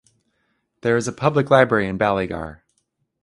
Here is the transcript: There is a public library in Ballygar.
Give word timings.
There 0.81 0.97
is 0.97 1.07
a 1.07 1.13
public 1.13 1.51
library 1.51 1.87
in 1.87 1.99
Ballygar. 1.99 2.61